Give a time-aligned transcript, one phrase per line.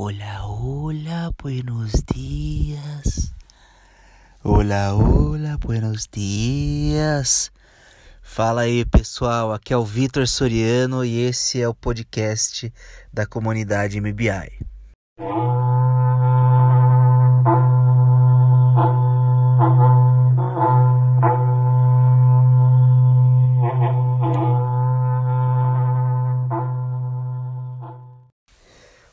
[0.00, 3.34] Hola, hola, buenos dias.
[4.44, 7.50] Hola, hola, buenos dias.
[8.22, 9.52] Fala aí, pessoal.
[9.52, 12.72] Aqui é o Vitor Soriano e esse é o podcast
[13.12, 14.64] da comunidade MBI.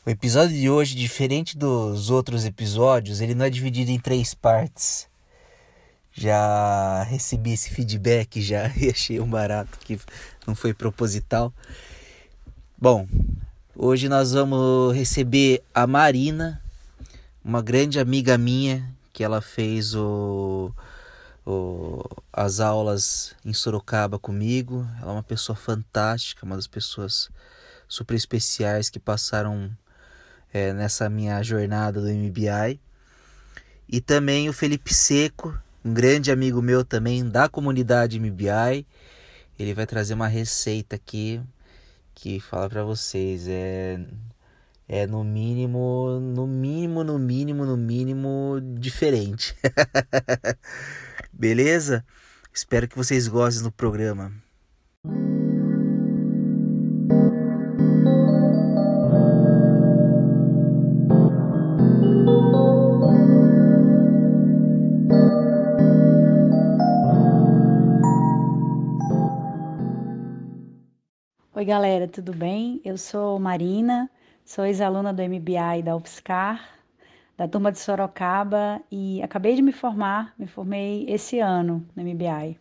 [0.06, 5.08] O episódio de hoje, diferente dos outros episódios, ele não é dividido em três partes.
[6.12, 9.98] Já recebi esse feedback já achei um barato que
[10.46, 11.52] não foi proposital.
[12.78, 13.08] Bom,
[13.74, 16.62] hoje nós vamos receber a Marina,
[17.44, 20.72] uma grande amiga minha, que ela fez o,
[21.44, 24.86] o, as aulas em Sorocaba comigo.
[25.02, 27.28] Ela é uma pessoa fantástica, uma das pessoas
[27.88, 29.76] super especiais que passaram
[30.52, 32.80] é, nessa minha jornada do MBI.
[33.88, 38.86] E também o Felipe Seco, um grande amigo meu também da comunidade MBI.
[39.58, 41.40] Ele vai trazer uma receita aqui
[42.14, 44.00] que fala para vocês é
[44.88, 49.54] é no mínimo, no mínimo, no mínimo, no mínimo diferente.
[51.32, 52.04] Beleza?
[52.54, 54.32] Espero que vocês gostem do programa.
[71.56, 72.82] Oi, galera, tudo bem?
[72.84, 74.10] Eu sou Marina,
[74.44, 76.68] sou ex-aluna do MBI da UFSCar,
[77.34, 82.60] da turma de Sorocaba e acabei de me formar, me formei esse ano no MBI.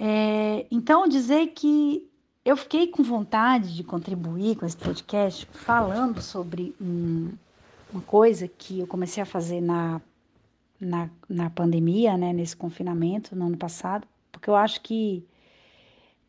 [0.00, 2.10] É, então, dizer que
[2.44, 7.30] eu fiquei com vontade de contribuir com esse podcast falando sobre um,
[7.92, 10.00] uma coisa que eu comecei a fazer na,
[10.80, 15.24] na, na pandemia, né, nesse confinamento no ano passado, porque eu acho que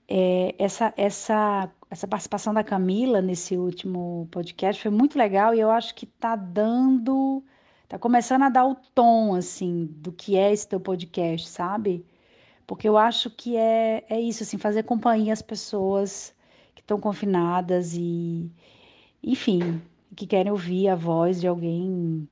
[0.07, 5.69] é, essa, essa, essa participação da Camila nesse último podcast foi muito legal e eu
[5.69, 7.44] acho que está dando,
[7.84, 12.06] está começando a dar o tom assim do que é esse teu podcast, sabe?
[12.66, 16.35] Porque eu acho que é, é isso, assim, fazer companhia às pessoas
[16.75, 18.51] que estão confinadas e,
[19.24, 19.81] enfim,
[20.16, 22.28] que querem ouvir a voz de alguém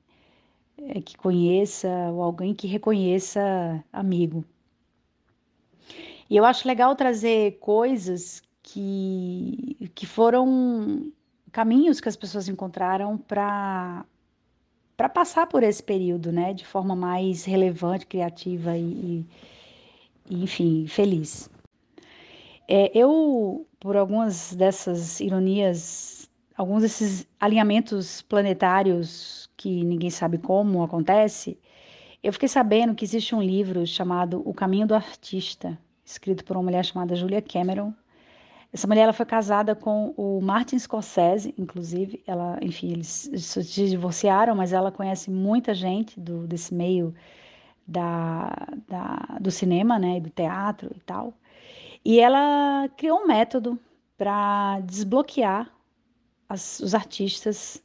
[0.77, 4.45] é, que conheça ou alguém que reconheça amigo.
[6.29, 11.11] E eu acho legal trazer coisas que, que foram
[11.51, 14.05] caminhos que as pessoas encontraram para
[15.13, 19.25] passar por esse período, né, de forma mais relevante, criativa e,
[20.29, 21.49] e enfim, feliz.
[22.67, 31.59] É, eu, por algumas dessas ironias, alguns desses alinhamentos planetários que ninguém sabe como acontece,
[32.23, 36.63] eu fiquei sabendo que existe um livro chamado O Caminho do Artista, escrito por uma
[36.63, 37.93] mulher chamada Julia Cameron.
[38.71, 42.21] Essa mulher ela foi casada com o Martin Scorsese, inclusive.
[42.27, 47.13] Ela, enfim, eles se divorciaram, mas ela conhece muita gente do, desse meio
[47.88, 48.53] da,
[48.88, 51.33] da, do cinema, né, e do teatro e tal.
[52.03, 53.79] E ela criou um método
[54.17, 55.72] para desbloquear
[56.47, 57.81] as, os artistas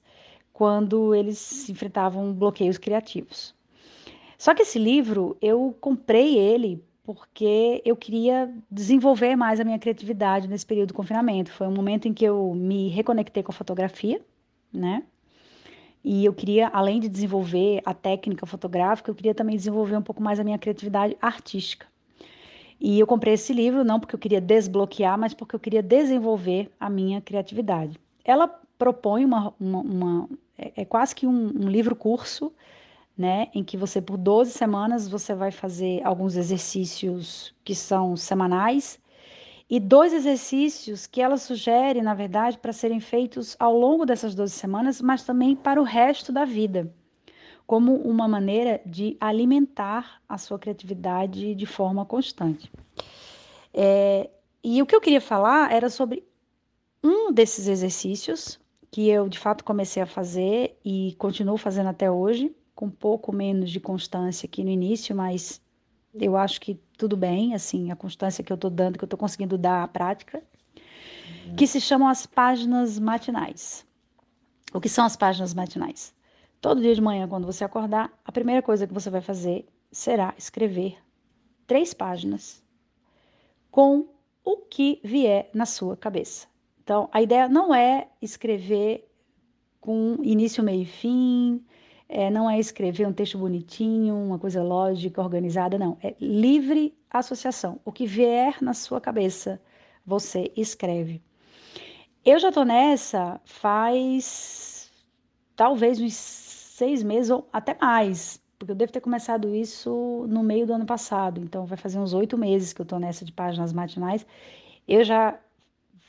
[0.53, 3.55] quando eles enfrentavam bloqueios criativos.
[4.37, 10.49] Só que esse livro eu comprei ele porque eu queria desenvolver mais a minha criatividade
[10.49, 11.53] nesse período de confinamento.
[11.53, 14.21] Foi um momento em que eu me reconectei com a fotografia,
[14.73, 15.03] né?
[16.03, 20.23] E eu queria, além de desenvolver a técnica fotográfica, eu queria também desenvolver um pouco
[20.23, 21.87] mais a minha criatividade artística.
[22.81, 26.71] E eu comprei esse livro não porque eu queria desbloquear, mas porque eu queria desenvolver
[26.81, 28.01] a minha criatividade.
[28.25, 32.51] Ela propõe uma, uma, uma é, é, quase que um, um livro curso
[33.21, 38.99] né, em que você por 12 semanas você vai fazer alguns exercícios que são semanais
[39.69, 44.55] e dois exercícios que ela sugere, na verdade, para serem feitos ao longo dessas 12
[44.55, 46.91] semanas, mas também para o resto da vida,
[47.67, 52.73] como uma maneira de alimentar a sua criatividade de forma constante.
[53.75, 54.31] É,
[54.65, 56.25] e o que eu queria falar era sobre
[57.05, 58.59] um desses exercícios
[58.91, 62.51] que eu de fato comecei a fazer e continuo fazendo até hoje,
[62.81, 65.61] com um pouco menos de constância aqui no início, mas
[66.15, 69.19] eu acho que tudo bem, assim, a constância que eu estou dando, que eu estou
[69.19, 70.43] conseguindo dar à prática,
[71.47, 71.57] uhum.
[71.57, 73.87] que se chamam as páginas matinais.
[74.73, 76.15] O que são as páginas matinais?
[76.59, 80.33] Todo dia de manhã, quando você acordar, a primeira coisa que você vai fazer será
[80.39, 80.97] escrever
[81.67, 82.65] três páginas
[83.71, 84.09] com
[84.43, 86.49] o que vier na sua cabeça.
[86.83, 89.07] Então, a ideia não é escrever
[89.83, 91.63] com início, meio e fim.
[92.13, 95.97] É, não é escrever um texto bonitinho, uma coisa lógica, organizada, não.
[96.03, 97.81] É livre associação.
[97.85, 99.61] O que vier na sua cabeça,
[100.05, 101.23] você escreve.
[102.25, 104.91] Eu já tô nessa faz
[105.55, 110.67] talvez uns seis meses ou até mais, porque eu devo ter começado isso no meio
[110.67, 111.41] do ano passado.
[111.41, 114.27] Então vai fazer uns oito meses que eu tô nessa de páginas matinais.
[114.89, 115.39] Eu já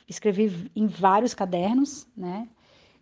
[0.08, 2.48] escrevi em vários cadernos, né?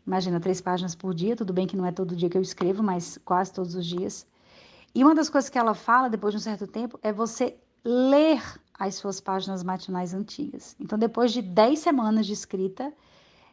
[0.06, 2.82] Imagina, três páginas por dia, tudo bem que não é todo dia que eu escrevo,
[2.82, 4.26] mas quase todos os dias.
[4.94, 8.42] E uma das coisas que ela fala, depois de um certo tempo, é você ler
[8.78, 10.74] as suas páginas matinais antigas.
[10.80, 12.92] Então, depois de dez semanas de escrita,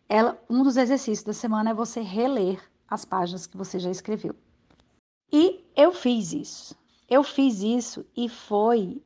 [0.10, 4.36] ela, um dos exercícios da semana é você reler as páginas que você já escreveu.
[5.32, 6.76] E eu fiz isso.
[7.10, 9.02] Eu fiz isso e foi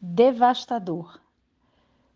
[0.00, 1.18] devastador.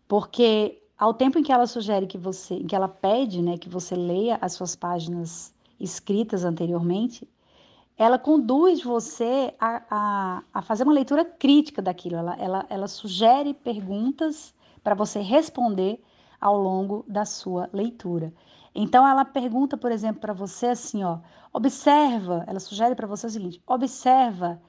[0.07, 3.69] Porque ao tempo em que ela sugere que você, em que ela pede, né, que
[3.69, 7.25] você leia as suas páginas escritas anteriormente,
[7.97, 12.17] ela conduz você a, a, a fazer uma leitura crítica daquilo.
[12.17, 14.53] Ela, ela, ela sugere perguntas
[14.83, 16.03] para você responder
[16.39, 18.33] ao longo da sua leitura.
[18.75, 21.19] Então ela pergunta, por exemplo, para você assim, ó,
[21.53, 24.61] observa, ela sugere para você o seguinte: observa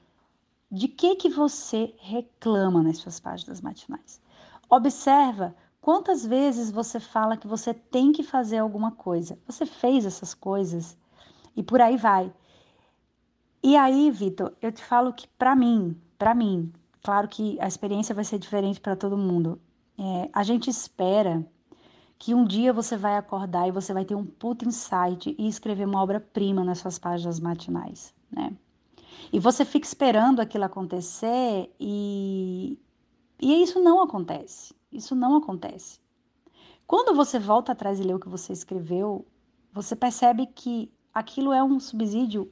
[0.71, 4.21] de que que você reclama nas suas páginas matinais.
[4.69, 9.39] Observa Quantas vezes você fala que você tem que fazer alguma coisa?
[9.47, 10.95] Você fez essas coisas
[11.55, 12.31] e por aí vai.
[13.63, 18.13] E aí, Vitor, eu te falo que para mim, para mim, claro que a experiência
[18.13, 19.59] vai ser diferente para todo mundo.
[19.97, 21.43] É, a gente espera
[22.19, 25.87] que um dia você vai acordar e você vai ter um puto insight e escrever
[25.87, 28.55] uma obra-prima nas suas páginas matinais, né?
[29.33, 32.77] E você fica esperando aquilo acontecer e,
[33.41, 34.75] e isso não acontece.
[34.91, 35.99] Isso não acontece.
[36.85, 39.25] Quando você volta atrás e lê o que você escreveu,
[39.71, 42.51] você percebe que aquilo é um subsídio.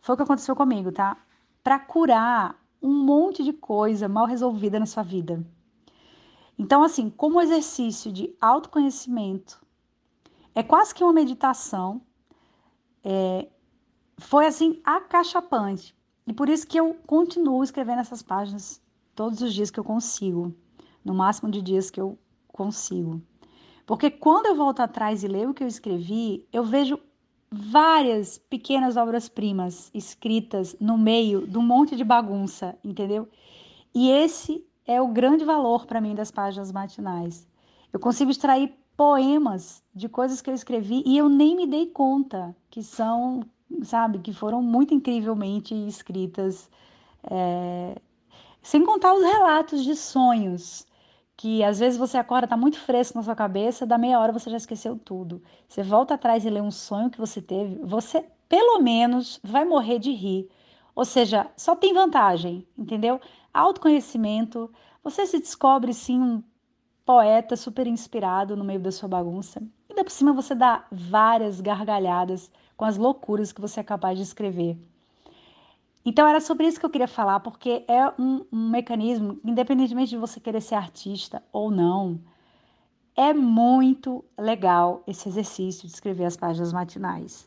[0.00, 1.16] Foi o que aconteceu comigo, tá?
[1.64, 5.42] Para curar um monte de coisa mal resolvida na sua vida.
[6.58, 9.64] Então, assim, como exercício de autoconhecimento,
[10.54, 12.02] é quase que uma meditação,
[13.02, 13.48] é,
[14.18, 15.96] foi assim acachapante.
[16.26, 18.82] E por isso que eu continuo escrevendo essas páginas
[19.14, 20.54] todos os dias que eu consigo
[21.08, 23.20] no máximo de dias que eu consigo.
[23.86, 27.00] Porque quando eu volto atrás e leio o que eu escrevi, eu vejo
[27.50, 33.26] várias pequenas obras-primas escritas no meio de um monte de bagunça, entendeu?
[33.94, 37.48] E esse é o grande valor para mim das páginas matinais.
[37.90, 42.54] Eu consigo extrair poemas de coisas que eu escrevi e eu nem me dei conta
[42.68, 43.40] que são,
[43.82, 46.68] sabe, que foram muito incrivelmente escritas.
[47.22, 47.96] É...
[48.60, 50.86] Sem contar os relatos de sonhos
[51.38, 54.50] que às vezes você acorda, está muito fresco na sua cabeça, da meia hora você
[54.50, 55.40] já esqueceu tudo.
[55.68, 60.00] Você volta atrás e lê um sonho que você teve, você pelo menos vai morrer
[60.00, 60.48] de rir.
[60.96, 63.20] Ou seja, só tem vantagem, entendeu?
[63.54, 64.68] Autoconhecimento,
[65.02, 66.42] você se descobre sim um
[67.06, 69.62] poeta super inspirado no meio da sua bagunça.
[69.88, 74.18] E ainda por cima você dá várias gargalhadas com as loucuras que você é capaz
[74.18, 74.76] de escrever.
[76.08, 80.16] Então era sobre isso que eu queria falar, porque é um, um mecanismo, independentemente de
[80.16, 82.18] você querer ser artista ou não,
[83.14, 87.46] é muito legal esse exercício de escrever as páginas matinais.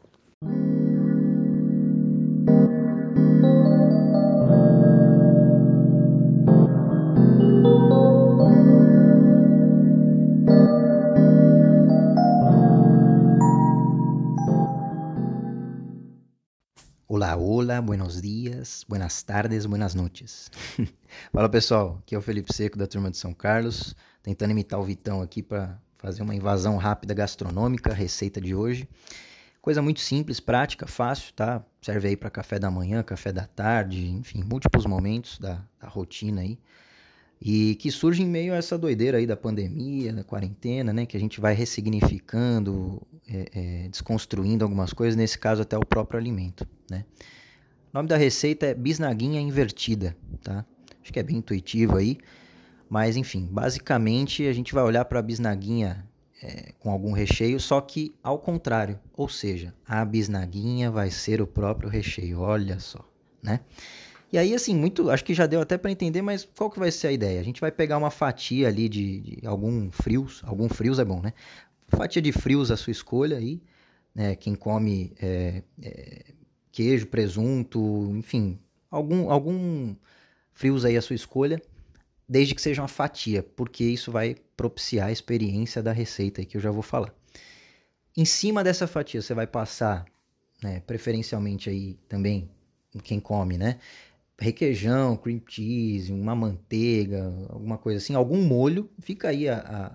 [17.62, 20.50] Olá, buenos dias, buenas tardes, buenas noites.
[21.32, 24.84] Fala pessoal, aqui é o Felipe Seco da turma de São Carlos, tentando imitar o
[24.84, 28.90] Vitão aqui para fazer uma invasão rápida gastronômica, receita de hoje.
[29.62, 31.64] Coisa muito simples, prática, fácil, tá?
[31.84, 36.42] Serve aí para café da manhã, café da tarde, enfim, múltiplos momentos da, da rotina
[36.42, 36.58] aí.
[37.40, 41.06] E que surge em meio a essa doideira aí da pandemia, da quarentena, né?
[41.06, 46.20] Que a gente vai ressignificando, é, é, desconstruindo algumas coisas, nesse caso até o próprio
[46.20, 47.06] alimento, né?
[47.94, 50.66] O nome da receita é bisnaguinha invertida, tá?
[51.02, 52.18] Acho que é bem intuitivo aí,
[52.90, 56.08] mas enfim, basicamente a gente vai olhar para a bisnaguinha
[56.42, 61.48] é, com algum recheio, só que ao contrário, ou seja, a bisnaguinha vai ser o
[61.48, 63.06] próprio recheio, olha só,
[63.44, 63.60] né?
[64.32, 65.10] E aí, assim, muito.
[65.10, 67.40] Acho que já deu até para entender, mas qual que vai ser a ideia?
[67.42, 70.42] A gente vai pegar uma fatia ali de, de algum frios.
[70.46, 71.34] Algum frios é bom, né?
[71.90, 73.62] Fatia de frios a sua escolha aí.
[74.16, 74.36] Né?
[74.38, 76.34] Quem come é, é,
[76.72, 77.80] queijo, presunto,
[78.16, 78.60] enfim,
[78.90, 79.96] algum, algum
[80.54, 81.62] frios aí a sua escolha,
[82.28, 86.62] desde que seja uma fatia, porque isso vai propiciar a experiência da receita que eu
[86.62, 87.14] já vou falar.
[88.16, 90.06] Em cima dessa fatia você vai passar,
[90.62, 92.50] né, preferencialmente aí também
[93.04, 93.80] quem come, né?
[94.38, 98.90] Requeijão, cream cheese, uma manteiga, alguma coisa assim, algum molho.
[99.00, 99.92] Fica aí a,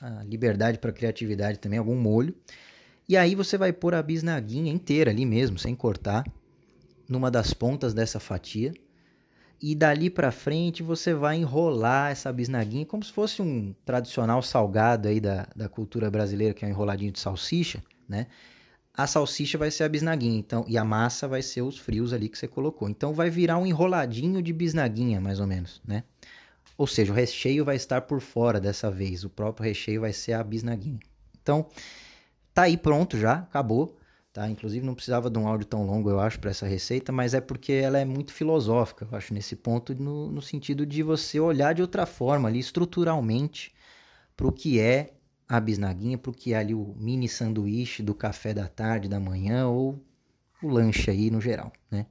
[0.00, 2.34] a, a liberdade para criatividade também, algum molho.
[3.08, 6.24] E aí você vai pôr a bisnaguinha inteira ali mesmo, sem cortar,
[7.08, 8.74] numa das pontas dessa fatia.
[9.62, 15.08] E dali para frente você vai enrolar essa bisnaguinha como se fosse um tradicional salgado
[15.08, 18.26] aí da, da cultura brasileira, que é um enroladinho de salsicha, né?
[18.92, 22.30] A salsicha vai ser a bisnaguinha, então, e a massa vai ser os frios ali
[22.30, 22.88] que você colocou.
[22.88, 26.02] Então vai virar um enroladinho de bisnaguinha, mais ou menos, né?
[26.78, 30.32] Ou seja, o recheio vai estar por fora dessa vez, o próprio recheio vai ser
[30.32, 30.98] a bisnaguinha.
[31.42, 31.66] Então,
[32.56, 33.94] tá aí pronto já, acabou.
[34.32, 34.48] Tá?
[34.48, 37.40] Inclusive não precisava de um áudio tão longo, eu acho, para essa receita, mas é
[37.40, 41.74] porque ela é muito filosófica, eu acho, nesse ponto, no, no sentido de você olhar
[41.74, 43.74] de outra forma ali, estruturalmente,
[44.36, 45.14] para o que é
[45.48, 49.18] a bisnaguinha, para o que é ali o mini sanduíche do café da tarde, da
[49.18, 49.98] manhã, ou
[50.62, 52.06] o lanche aí no geral, né?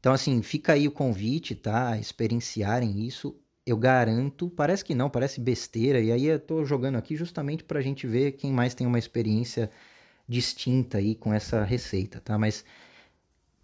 [0.00, 1.96] Então, assim, fica aí o convite, tá?
[1.96, 3.36] Experienciarem isso.
[3.64, 7.78] Eu garanto, parece que não, parece besteira, e aí eu tô jogando aqui justamente para
[7.78, 9.70] a gente ver quem mais tem uma experiência
[10.28, 12.36] distinta aí com essa receita, tá?
[12.36, 12.64] Mas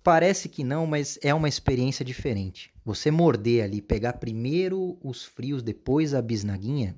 [0.03, 2.73] parece que não, mas é uma experiência diferente.
[2.85, 6.95] Você morder ali, pegar primeiro os frios, depois a bisnaguinha,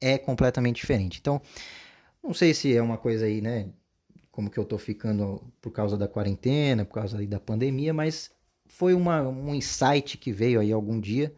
[0.00, 1.18] é completamente diferente.
[1.20, 1.40] Então,
[2.22, 3.70] não sei se é uma coisa aí, né?
[4.30, 8.30] Como que eu tô ficando por causa da quarentena, por causa aí da pandemia, mas
[8.66, 11.34] foi uma, um insight que veio aí algum dia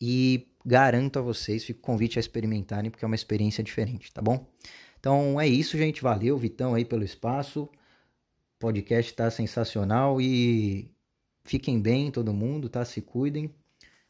[0.00, 4.46] e garanto a vocês, fico convite a experimentarem, porque é uma experiência diferente, tá bom?
[4.98, 6.02] Então é isso, gente.
[6.02, 7.62] Valeu, Vitão, aí pelo espaço.
[7.62, 10.90] O podcast tá sensacional e
[11.44, 12.84] fiquem bem, todo mundo, tá?
[12.84, 13.54] Se cuidem.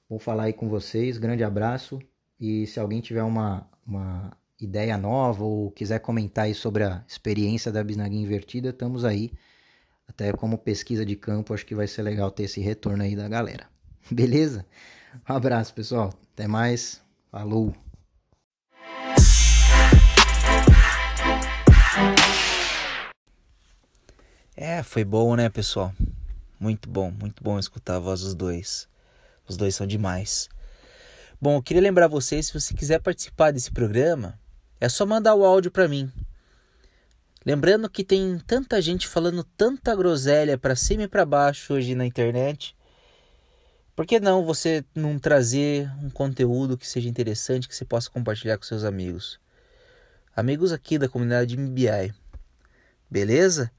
[0.08, 1.18] Vou falar aí com vocês.
[1.18, 2.00] Grande abraço.
[2.40, 7.70] E se alguém tiver uma, uma ideia nova ou quiser comentar aí sobre a experiência
[7.70, 9.32] da bisnaguinha invertida, estamos aí.
[10.08, 13.28] Até como pesquisa de campo, acho que vai ser legal ter esse retorno aí da
[13.28, 13.66] galera.
[14.10, 14.64] Beleza?
[15.28, 16.12] Um abraço, pessoal.
[16.34, 17.00] Até mais.
[17.30, 17.74] Falou!
[24.56, 25.92] É, foi bom, né, pessoal?
[26.58, 28.88] Muito bom, muito bom escutar a voz dos dois.
[29.46, 30.48] Os dois são demais.
[31.40, 34.38] Bom, eu queria lembrar vocês, se você quiser participar desse programa,
[34.80, 36.10] é só mandar o áudio para mim.
[37.44, 42.06] Lembrando que tem tanta gente falando tanta groselha para cima e para baixo hoje na
[42.06, 42.74] internet.
[43.96, 48.58] Por que não você não trazer um conteúdo que seja interessante, que você possa compartilhar
[48.58, 49.40] com seus amigos?
[50.36, 52.12] Amigos aqui da comunidade MBI.
[53.10, 53.70] Beleza?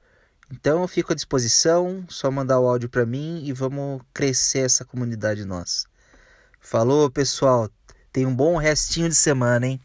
[0.50, 4.84] Então eu fico à disposição, só mandar o áudio para mim e vamos crescer essa
[4.84, 5.86] comunidade nossa.
[6.58, 7.70] Falou, pessoal.
[8.12, 9.80] Tenha um bom restinho de semana, hein?